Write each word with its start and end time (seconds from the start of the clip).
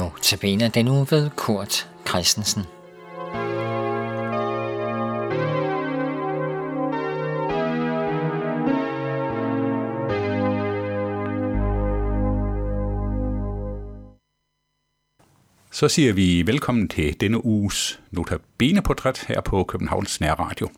Notabene 0.00 0.68
den 0.68 0.88
uge 0.88 1.06
ved 1.10 1.30
Kurt 1.36 1.88
Christensen. 2.08 2.62
Så 15.70 15.88
siger 15.88 16.12
vi 16.12 16.46
velkommen 16.46 16.88
til 16.88 17.20
denne 17.20 17.44
uges 17.44 18.00
Notabene-portræt 18.10 19.24
her 19.28 19.40
på 19.40 19.64
Københavns 19.64 20.20
Nærradio. 20.20 20.68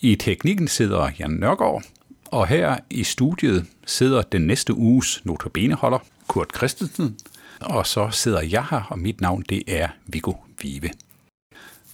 I 0.00 0.16
teknikken 0.16 0.68
sidder 0.68 1.10
Jan 1.18 1.30
Nørgaard, 1.30 1.82
og 2.26 2.46
her 2.46 2.78
i 2.90 3.04
studiet 3.04 3.66
sidder 3.86 4.22
den 4.22 4.42
næste 4.42 4.74
uges 4.74 5.20
Notabene-holder, 5.24 5.98
Kurt 6.26 6.48
Christensen, 6.56 7.16
og 7.60 7.86
så 7.86 8.10
sidder 8.10 8.40
jeg 8.40 8.66
her, 8.70 8.82
og 8.90 8.98
mit 8.98 9.20
navn 9.20 9.44
det 9.48 9.62
er 9.66 9.88
Viggo 10.06 10.32
Vive. 10.62 10.90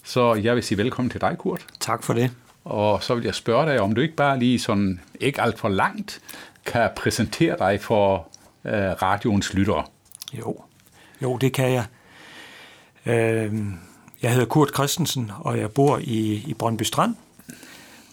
Så 0.04 0.34
jeg 0.34 0.54
vil 0.54 0.62
sige 0.62 0.78
velkommen 0.78 1.10
til 1.10 1.20
dig, 1.20 1.36
Kurt. 1.38 1.66
Tak 1.80 2.02
for 2.02 2.14
det. 2.14 2.30
Og 2.64 3.02
så 3.02 3.14
vil 3.14 3.24
jeg 3.24 3.34
spørge 3.34 3.66
dig, 3.66 3.80
om 3.80 3.94
du 3.94 4.00
ikke 4.00 4.14
bare 4.14 4.38
lige 4.38 4.58
sådan, 4.58 5.00
ikke 5.20 5.42
alt 5.42 5.58
for 5.58 5.68
langt, 5.68 6.20
kan 6.66 6.90
præsentere 6.96 7.56
dig 7.58 7.80
for 7.80 8.28
øh, 8.64 8.72
radioens 8.74 9.54
lyttere. 9.54 9.84
Jo. 10.38 10.60
jo, 11.22 11.36
det 11.36 11.52
kan 11.52 11.72
jeg. 11.72 11.84
Øh, 13.06 13.54
jeg 14.22 14.32
hedder 14.32 14.46
Kurt 14.46 14.74
Christensen, 14.74 15.30
og 15.38 15.58
jeg 15.58 15.70
bor 15.70 15.98
i, 15.98 16.44
i 16.46 16.54
Brøndby 16.54 16.82
Strand. 16.82 17.14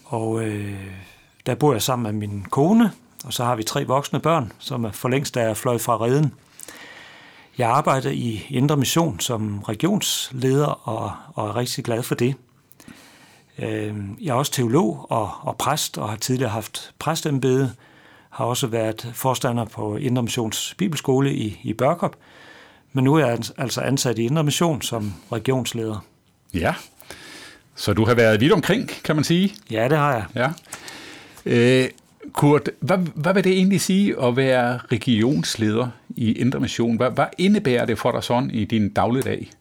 Og 0.06 0.44
øh, 0.44 0.76
der 1.46 1.56
bor 1.56 1.72
jeg 1.72 1.82
sammen 1.82 2.04
med 2.04 2.28
min 2.28 2.46
kone, 2.50 2.92
og 3.26 3.34
så 3.34 3.44
har 3.44 3.56
vi 3.56 3.64
tre 3.64 3.86
voksne 3.86 4.20
børn, 4.20 4.52
som 4.60 4.84
er 4.84 4.92
for 4.92 5.10
længst 5.10 5.38
er 5.38 5.54
fløjet 5.54 5.82
fra 5.82 5.98
redden. 5.98 6.34
Jeg 7.58 7.70
arbejder 7.70 8.10
i 8.12 8.46
Indre 8.50 8.78
Mission 8.78 9.20
som 9.20 9.64
regionsleder 9.64 10.66
og, 10.66 11.12
og 11.34 11.50
er 11.50 11.56
rigtig 11.56 11.84
glad 11.84 12.04
for 12.04 12.16
det. 12.16 12.36
Øh, 13.60 13.96
jeg 14.22 14.30
er 14.30 14.34
også 14.34 14.52
teolog 14.52 15.06
og, 15.10 15.32
og 15.42 15.58
præst 15.58 15.98
og 15.98 16.10
har 16.10 16.16
tidligere 16.16 16.52
haft 16.52 16.94
præstembede. 17.00 17.74
Har 18.30 18.46
også 18.46 18.68
været 18.68 19.12
forstander 19.14 19.66
på 19.66 19.96
Indre 19.96 20.24
Missions 20.24 20.76
Bibelskole 20.78 21.34
i, 21.34 21.60
i 21.64 21.74
Børkop. 21.74 22.16
Men 22.94 23.04
nu 23.04 23.16
er 23.16 23.26
jeg 23.26 23.40
altså 23.58 23.82
ansat 23.82 24.20
i 24.20 24.24
Indre 24.24 24.44
Mission 24.44 24.82
som 24.82 25.14
regionsleder. 25.32 26.06
Ja, 26.54 26.76
så 27.76 27.94
du 27.94 28.06
har 28.06 28.14
været 28.14 28.42
vidt 28.42 28.52
omkring, 28.54 28.90
kan 29.04 29.16
man 29.16 29.24
sige. 29.24 29.54
Ja, 29.72 29.88
det 29.90 29.98
har 29.98 30.14
jeg. 30.14 30.26
Ja. 30.36 30.50
Øh, 31.46 31.90
Kurt, 32.34 32.70
hvad, 32.80 32.98
hvad 32.98 33.34
vil 33.34 33.44
det 33.44 33.52
egentlig 33.52 33.82
sige 33.82 34.24
at 34.24 34.38
være 34.38 34.78
regionsleder 34.78 35.88
i 36.10 36.32
Indre 36.32 36.60
Mission? 36.60 36.98
Hvad, 36.98 37.12
hvad 37.12 37.26
indebærer 37.38 37.86
det 37.86 38.00
for 38.00 38.12
dig 38.12 38.24
sådan 38.24 38.52
i 38.52 38.66
din 38.66 38.90
dagligdag? 38.90 39.52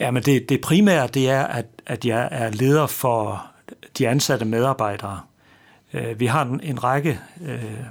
Ja, 0.00 0.10
men 0.10 0.22
det, 0.22 0.48
det 0.48 0.60
primære 0.60 1.06
det 1.06 1.30
er, 1.30 1.42
at, 1.42 1.66
at 1.86 2.04
jeg 2.04 2.28
er 2.30 2.50
leder 2.50 2.86
for 2.86 3.46
de 3.98 4.08
ansatte 4.08 4.44
medarbejdere. 4.44 5.20
Vi 6.16 6.26
har 6.26 6.44
en, 6.44 6.60
en 6.62 6.84
række 6.84 7.20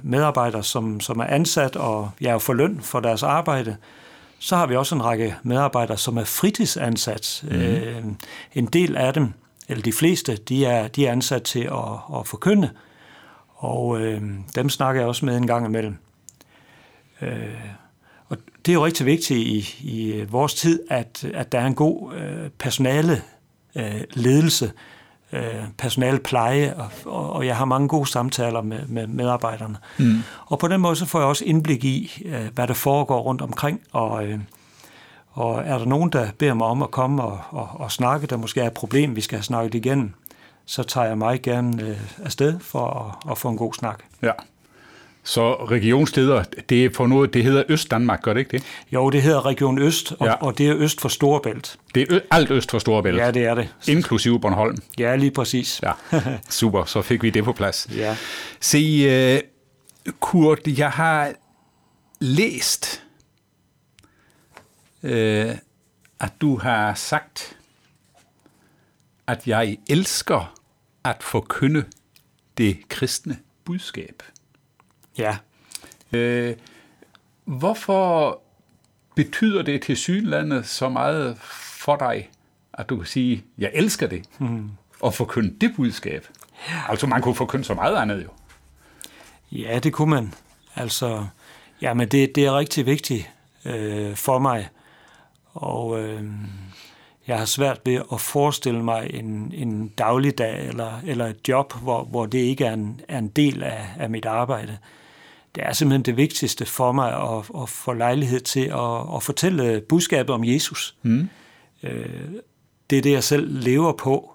medarbejdere, 0.02 0.62
som, 0.62 1.00
som 1.00 1.18
er 1.18 1.24
ansat, 1.24 1.76
og 1.76 2.10
jeg 2.20 2.34
er 2.34 2.38
for 2.38 2.52
løn 2.52 2.80
for 2.80 3.00
deres 3.00 3.22
arbejde. 3.22 3.76
Så 4.38 4.56
har 4.56 4.66
vi 4.66 4.76
også 4.76 4.94
en 4.94 5.04
række 5.04 5.34
medarbejdere, 5.42 5.96
som 5.96 6.16
er 6.16 6.24
fritidsansat. 6.24 7.44
Mm. 7.50 8.16
En 8.54 8.66
del 8.66 8.96
af 8.96 9.14
dem, 9.14 9.32
eller 9.68 9.82
de 9.82 9.92
fleste, 9.92 10.36
de 10.36 10.66
er, 10.66 10.88
de 10.88 11.06
er 11.06 11.12
ansat 11.12 11.42
til 11.42 11.60
at, 11.60 12.18
at 12.18 12.26
forkynde, 12.26 12.70
og 13.60 14.00
øh, 14.00 14.22
dem 14.54 14.68
snakker 14.68 15.00
jeg 15.00 15.08
også 15.08 15.26
med 15.26 15.36
en 15.36 15.46
gang 15.46 15.66
imellem. 15.66 15.96
Øh, 17.22 17.30
og 18.28 18.36
det 18.66 18.72
er 18.72 18.74
jo 18.74 18.84
rigtig 18.84 19.06
vigtigt 19.06 19.40
i, 19.40 19.74
i 19.80 20.24
vores 20.30 20.54
tid, 20.54 20.82
at, 20.90 21.24
at 21.34 21.52
der 21.52 21.60
er 21.60 21.66
en 21.66 21.74
god 21.74 22.14
øh, 22.14 22.50
personale 22.58 23.22
øh, 23.74 24.00
ledelse, 24.12 24.72
øh, 25.32 25.64
personale 25.78 26.18
pleje, 26.18 26.74
og, 26.74 26.90
og, 27.04 27.32
og 27.32 27.46
jeg 27.46 27.56
har 27.56 27.64
mange 27.64 27.88
gode 27.88 28.10
samtaler 28.10 28.62
med, 28.62 28.86
med 28.86 29.06
medarbejderne. 29.06 29.76
Mm. 29.98 30.22
Og 30.46 30.58
på 30.58 30.68
den 30.68 30.80
måde 30.80 30.96
så 30.96 31.06
får 31.06 31.18
jeg 31.18 31.28
også 31.28 31.44
indblik 31.44 31.84
i, 31.84 32.22
øh, 32.24 32.46
hvad 32.54 32.68
der 32.68 32.74
foregår 32.74 33.20
rundt 33.20 33.42
omkring, 33.42 33.80
og, 33.92 34.26
øh, 34.26 34.38
og 35.30 35.62
er 35.64 35.78
der 35.78 35.84
nogen, 35.84 36.10
der 36.10 36.28
beder 36.38 36.54
mig 36.54 36.66
om 36.66 36.82
at 36.82 36.90
komme 36.90 37.22
og, 37.22 37.38
og, 37.50 37.68
og 37.72 37.92
snakke, 37.92 38.26
der 38.26 38.36
måske 38.36 38.60
er 38.60 38.66
et 38.66 38.72
problem, 38.72 39.16
vi 39.16 39.20
skal 39.20 39.38
have 39.38 39.44
snakket 39.44 39.74
igennem, 39.74 40.14
så 40.70 40.82
tager 40.82 41.06
jeg 41.06 41.18
meget 41.18 41.42
gerne 41.42 41.82
øh, 41.82 41.96
afsted 42.24 42.60
for 42.60 42.86
at, 43.26 43.30
at 43.30 43.38
få 43.38 43.48
en 43.48 43.56
god 43.56 43.74
snak. 43.74 44.02
Ja. 44.22 44.32
Så 45.22 45.64
regionsleder, 45.64 46.44
det 46.68 46.84
er 46.84 46.90
for 46.94 47.06
noget, 47.06 47.34
det 47.34 47.44
hedder 47.44 47.62
Øst-Danmark, 47.68 48.22
gør 48.22 48.32
det 48.32 48.40
ikke 48.40 48.50
det? 48.56 48.64
Jo, 48.92 49.10
det 49.10 49.22
hedder 49.22 49.46
Region 49.46 49.78
Øst, 49.78 50.12
og, 50.18 50.26
ja. 50.26 50.32
og 50.34 50.58
det 50.58 50.68
er 50.68 50.76
Øst 50.76 51.00
for 51.00 51.08
Storebælt. 51.08 51.78
Det 51.94 52.02
er 52.02 52.06
ø- 52.16 52.20
alt 52.30 52.50
Øst 52.50 52.70
for 52.70 52.78
Storebælt? 52.78 53.16
Ja, 53.16 53.30
det 53.30 53.44
er 53.44 53.54
det. 53.54 53.74
Inklusive 53.88 54.40
Bornholm? 54.40 54.76
Ja, 54.98 55.16
lige 55.16 55.30
præcis. 55.30 55.80
Ja, 55.82 55.92
super, 56.48 56.84
så 56.84 57.02
fik 57.02 57.22
vi 57.22 57.30
det 57.30 57.44
på 57.44 57.52
plads. 57.52 57.88
Ja. 57.96 58.16
Se, 58.60 59.38
uh, 60.06 60.12
Kurt, 60.20 60.58
jeg 60.66 60.90
har 60.90 61.32
læst, 62.20 63.02
uh, 65.02 65.10
at 66.20 66.32
du 66.40 66.58
har 66.58 66.94
sagt, 66.94 67.56
at 69.26 69.46
jeg 69.46 69.76
elsker 69.88 70.59
at 71.04 71.22
forkynde 71.22 71.84
det 72.58 72.88
kristne 72.88 73.38
budskab. 73.64 74.22
Ja. 75.18 75.36
Øh, 76.12 76.56
hvorfor 77.44 78.40
betyder 79.14 79.62
det 79.62 79.82
til 79.82 79.96
synlandet 79.96 80.66
så 80.66 80.88
meget 80.88 81.38
for 81.82 81.96
dig, 81.96 82.30
at 82.72 82.88
du 82.88 82.96
kan 82.96 83.06
sige, 83.06 83.44
jeg 83.58 83.70
elsker 83.74 84.06
det, 84.06 84.24
mm. 84.38 84.70
og 85.00 85.14
forkynde 85.14 85.54
det 85.60 85.72
budskab? 85.76 86.26
Ja. 86.68 86.82
Altså 86.88 87.06
man 87.06 87.22
kunne 87.22 87.34
forkynde 87.34 87.64
så 87.64 87.74
meget 87.74 87.96
andet 87.96 88.24
jo. 88.24 88.28
Ja, 89.52 89.78
det 89.78 89.92
kunne 89.92 90.10
man. 90.10 90.34
Altså, 90.74 91.26
ja, 91.82 91.94
men 91.94 92.08
det, 92.08 92.34
det 92.34 92.44
er 92.44 92.58
rigtig 92.58 92.86
vigtigt 92.86 93.30
øh, 93.64 94.16
for 94.16 94.38
mig. 94.38 94.68
Og 95.52 96.00
øh, 96.00 96.24
jeg 97.30 97.38
har 97.38 97.46
svært 97.46 97.80
ved 97.84 98.02
at 98.12 98.20
forestille 98.20 98.84
mig 98.84 99.10
en, 99.14 99.52
en 99.54 99.88
dagligdag 99.88 100.68
eller, 100.68 101.00
eller 101.06 101.26
et 101.26 101.48
job, 101.48 101.74
hvor, 101.82 102.04
hvor 102.04 102.26
det 102.26 102.38
ikke 102.38 102.64
er 102.64 102.72
en, 102.72 103.00
er 103.08 103.18
en 103.18 103.28
del 103.28 103.62
af, 103.62 103.86
af 103.98 104.10
mit 104.10 104.26
arbejde. 104.26 104.78
Det 105.54 105.62
er 105.66 105.72
simpelthen 105.72 106.02
det 106.02 106.16
vigtigste 106.16 106.66
for 106.66 106.92
mig 106.92 107.12
at, 107.12 107.62
at 107.62 107.68
få 107.68 107.92
lejlighed 107.92 108.40
til 108.40 108.60
at, 108.64 109.16
at 109.16 109.22
fortælle 109.22 109.80
budskabet 109.88 110.34
om 110.34 110.44
Jesus. 110.44 110.96
Mm. 111.02 111.28
Det 112.90 112.98
er 112.98 113.02
det, 113.02 113.12
jeg 113.12 113.24
selv 113.24 113.62
lever 113.62 113.92
på, 113.92 114.32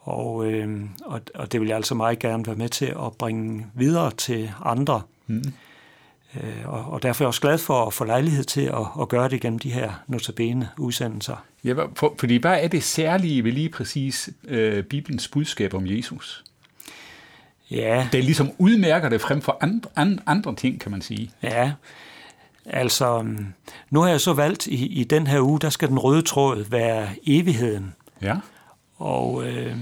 og, 0.00 0.34
og, 1.04 1.20
og 1.34 1.52
det 1.52 1.60
vil 1.60 1.68
jeg 1.68 1.76
altså 1.76 1.94
meget 1.94 2.18
gerne 2.18 2.46
være 2.46 2.56
med 2.56 2.68
til 2.68 2.86
at 2.86 3.12
bringe 3.18 3.66
videre 3.74 4.10
til 4.10 4.50
andre. 4.64 5.02
Mm. 5.26 5.52
Og, 6.64 6.84
og 6.84 7.02
derfor 7.02 7.22
er 7.22 7.24
jeg 7.24 7.28
også 7.28 7.40
glad 7.40 7.58
for 7.58 7.86
at 7.86 7.92
få 7.92 8.04
lejlighed 8.04 8.44
til 8.44 8.60
at, 8.60 8.86
at 9.00 9.08
gøre 9.08 9.28
det 9.28 9.40
gennem 9.40 9.58
de 9.58 9.72
her 9.72 9.92
notabene 10.06 10.68
udsendelser. 10.78 11.36
Ja, 11.64 11.74
for, 11.94 12.14
fordi 12.18 12.36
hvad 12.36 12.64
er 12.64 12.68
det 12.68 12.82
særlige 12.82 13.44
ved 13.44 13.52
lige 13.52 13.68
præcis 13.68 14.30
øh, 14.44 14.84
Bibelens 14.84 15.28
budskab 15.28 15.74
om 15.74 15.86
Jesus? 15.86 16.44
Ja. 17.70 18.08
Det 18.12 18.24
ligesom 18.24 18.50
udmærker 18.58 19.08
det 19.08 19.20
frem 19.20 19.40
for 19.42 19.58
andre, 19.60 19.90
andre, 19.96 20.22
andre 20.26 20.54
ting, 20.54 20.80
kan 20.80 20.90
man 20.90 21.02
sige. 21.02 21.30
Ja, 21.42 21.72
altså 22.66 23.26
nu 23.90 24.00
har 24.00 24.08
jeg 24.08 24.20
så 24.20 24.32
valgt 24.32 24.66
i, 24.66 24.86
i 24.86 25.04
den 25.04 25.26
her 25.26 25.40
uge, 25.40 25.60
der 25.60 25.70
skal 25.70 25.88
den 25.88 25.98
røde 25.98 26.22
tråd 26.22 26.64
være 26.70 27.08
evigheden. 27.26 27.94
Ja. 28.22 28.36
Og, 28.96 29.46
øh, 29.46 29.76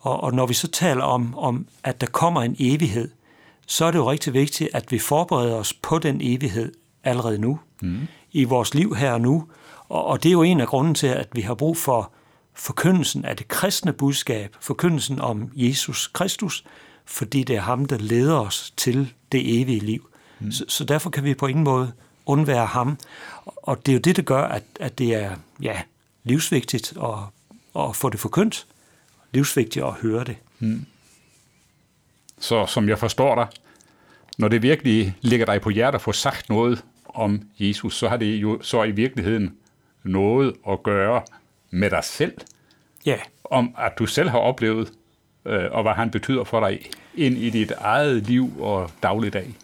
og, 0.00 0.22
og 0.22 0.34
når 0.34 0.46
vi 0.46 0.54
så 0.54 0.68
taler 0.68 1.02
om, 1.02 1.38
om, 1.38 1.66
at 1.84 2.00
der 2.00 2.06
kommer 2.06 2.42
en 2.42 2.56
evighed, 2.58 3.10
så 3.68 3.84
er 3.84 3.90
det 3.90 3.98
jo 3.98 4.10
rigtig 4.10 4.32
vigtigt, 4.32 4.70
at 4.72 4.92
vi 4.92 4.98
forbereder 4.98 5.54
os 5.54 5.72
på 5.72 5.98
den 5.98 6.20
evighed 6.22 6.72
allerede 7.04 7.38
nu, 7.38 7.60
mm. 7.82 8.00
i 8.32 8.44
vores 8.44 8.74
liv 8.74 8.94
her 8.94 9.12
og 9.12 9.20
nu. 9.20 9.44
Og, 9.88 10.04
og 10.04 10.22
det 10.22 10.28
er 10.28 10.32
jo 10.32 10.42
en 10.42 10.60
af 10.60 10.68
grunden 10.68 10.94
til, 10.94 11.06
at 11.06 11.28
vi 11.32 11.40
har 11.40 11.54
brug 11.54 11.76
for 11.76 12.12
forkyndelsen 12.54 13.24
af 13.24 13.36
det 13.36 13.48
kristne 13.48 13.92
budskab, 13.92 14.56
forkyndelsen 14.60 15.20
om 15.20 15.50
Jesus 15.54 16.06
Kristus, 16.06 16.64
fordi 17.04 17.42
det 17.42 17.56
er 17.56 17.60
ham, 17.60 17.84
der 17.84 17.98
leder 17.98 18.38
os 18.38 18.72
til 18.76 19.12
det 19.32 19.60
evige 19.60 19.80
liv. 19.80 20.08
Mm. 20.40 20.52
Så, 20.52 20.64
så 20.68 20.84
derfor 20.84 21.10
kan 21.10 21.24
vi 21.24 21.34
på 21.34 21.46
ingen 21.46 21.64
måde 21.64 21.92
undvære 22.26 22.66
ham. 22.66 22.98
Og 23.46 23.86
det 23.86 23.92
er 23.92 23.96
jo 23.96 24.00
det, 24.00 24.16
der 24.16 24.22
gør, 24.22 24.42
at, 24.42 24.62
at 24.80 24.98
det 24.98 25.14
er 25.14 25.36
ja, 25.62 25.82
livsvigtigt 26.24 26.92
at, 27.02 27.18
at 27.82 27.96
få 27.96 28.08
det 28.08 28.20
forkyndt, 28.20 28.66
livsvigtigt 29.32 29.84
at 29.84 29.92
høre 29.92 30.24
det. 30.24 30.36
Mm. 30.58 30.86
Så 32.38 32.66
som 32.66 32.88
jeg 32.88 32.98
forstår 32.98 33.34
dig, 33.34 33.46
når 34.38 34.48
det 34.48 34.62
virkelig 34.62 35.14
ligger 35.20 35.46
dig 35.46 35.60
på 35.60 35.70
hjertet 35.70 35.98
at 35.98 36.02
få 36.02 36.12
sagt 36.12 36.48
noget 36.48 36.84
om 37.04 37.42
Jesus, 37.58 37.98
så 37.98 38.08
har 38.08 38.16
det 38.16 38.36
jo 38.36 38.58
så 38.62 38.82
i 38.82 38.90
virkeligheden 38.90 39.56
noget 40.04 40.54
at 40.68 40.82
gøre 40.82 41.22
med 41.70 41.90
dig 41.90 42.04
selv. 42.04 42.32
Ja. 43.06 43.16
Om 43.44 43.74
at 43.78 43.92
du 43.98 44.06
selv 44.06 44.28
har 44.28 44.38
oplevet, 44.38 44.92
øh, 45.46 45.64
og 45.70 45.82
hvad 45.82 45.92
han 45.92 46.10
betyder 46.10 46.44
for 46.44 46.68
dig 46.68 46.80
ind 47.14 47.36
i 47.36 47.50
dit 47.50 47.72
eget 47.78 48.26
liv 48.26 48.52
og 48.60 48.90
dagligdag. 49.02 49.54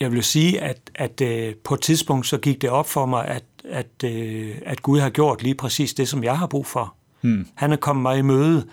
jeg 0.00 0.12
vil 0.12 0.22
sige, 0.22 0.60
at, 0.60 0.90
at 0.94 1.20
øh, 1.20 1.54
på 1.54 1.74
et 1.74 1.80
tidspunkt 1.80 2.26
så 2.26 2.38
gik 2.38 2.62
det 2.62 2.70
op 2.70 2.88
for 2.88 3.06
mig, 3.06 3.26
at, 3.26 3.44
at, 3.64 4.04
øh, 4.04 4.54
at 4.66 4.82
Gud 4.82 5.00
har 5.00 5.10
gjort 5.10 5.42
lige 5.42 5.54
præcis 5.54 5.94
det, 5.94 6.08
som 6.08 6.24
jeg 6.24 6.38
har 6.38 6.46
brug 6.46 6.66
for. 6.66 6.94
Hmm. 7.20 7.46
Han 7.54 7.72
er 7.72 7.76
kommet 7.76 8.02
mig 8.02 8.18
i 8.18 8.22
møde 8.22 8.66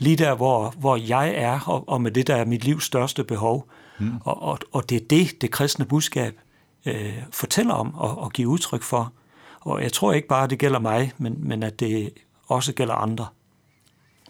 lige 0.00 0.16
der, 0.16 0.34
hvor, 0.34 0.74
hvor 0.78 0.96
jeg 0.96 1.34
er, 1.36 1.60
og, 1.66 1.88
og 1.88 2.00
med 2.00 2.10
det, 2.10 2.26
der 2.26 2.36
er 2.36 2.44
mit 2.44 2.64
livs 2.64 2.84
største 2.84 3.24
behov. 3.24 3.68
Hmm. 3.98 4.12
Og, 4.24 4.42
og, 4.42 4.58
og 4.72 4.90
det 4.90 4.96
er 4.96 5.06
det, 5.10 5.42
det 5.42 5.50
kristne 5.50 5.84
budskab 5.84 6.38
øh, 6.86 7.22
fortæller 7.30 7.74
om 7.74 7.94
og, 7.94 8.18
og 8.18 8.32
giver 8.32 8.50
udtryk 8.50 8.82
for. 8.82 9.12
Og 9.60 9.82
jeg 9.82 9.92
tror 9.92 10.12
ikke 10.12 10.28
bare, 10.28 10.44
at 10.44 10.50
det 10.50 10.58
gælder 10.58 10.78
mig, 10.78 11.12
men, 11.18 11.36
men 11.38 11.62
at 11.62 11.80
det 11.80 12.12
også 12.48 12.72
gælder 12.72 12.94
andre. 12.94 13.26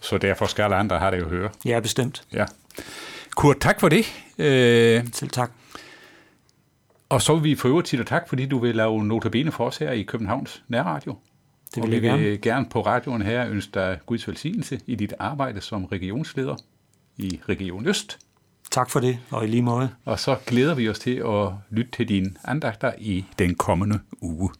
Så 0.00 0.18
derfor 0.18 0.46
skal 0.46 0.62
alle 0.62 0.76
andre 0.76 0.98
have 0.98 1.16
det 1.16 1.22
at 1.22 1.28
høre. 1.28 1.50
Ja, 1.64 1.80
bestemt. 1.80 2.24
Ja. 2.32 2.44
Kurt, 3.36 3.60
tak 3.60 3.80
for 3.80 3.88
det. 3.88 4.06
Øh, 4.38 5.04
Selv 5.12 5.30
tak. 5.30 5.50
Og 7.08 7.22
så 7.22 7.34
vil 7.34 7.44
vi 7.44 7.54
for 7.56 7.68
øvrigt 7.68 7.88
sige 7.88 7.98
dig 7.98 8.06
tak, 8.06 8.28
fordi 8.28 8.46
du 8.46 8.58
vil 8.58 8.74
lave 8.74 9.04
notabene 9.04 9.52
for 9.52 9.66
os 9.66 9.76
her 9.76 9.90
i 9.90 10.02
Københavns 10.02 10.62
Nærradio. 10.68 11.16
Det 11.74 11.82
vil 11.82 11.84
og 11.84 12.02
vi 12.02 12.06
gerne. 12.06 12.22
vil 12.22 12.40
gerne 12.40 12.66
på 12.66 12.80
radioen 12.80 13.22
her 13.22 13.48
ønske 13.48 13.70
dig 13.74 13.98
Guds 14.06 14.28
velsignelse 14.28 14.80
i 14.86 14.94
dit 14.94 15.14
arbejde 15.18 15.60
som 15.60 15.84
regionsleder 15.84 16.56
i 17.16 17.40
Region 17.48 17.86
Øst. 17.86 18.18
Tak 18.70 18.90
for 18.90 19.00
det, 19.00 19.18
og 19.30 19.44
i 19.44 19.46
lige 19.46 19.62
måde. 19.62 19.90
Og 20.04 20.18
så 20.18 20.36
glæder 20.46 20.74
vi 20.74 20.88
os 20.88 20.98
til 20.98 21.16
at 21.16 21.48
lytte 21.70 21.90
til 21.90 22.08
dine 22.08 22.30
andagter 22.44 22.92
i 22.98 23.24
den 23.38 23.54
kommende 23.54 24.00
uge. 24.20 24.50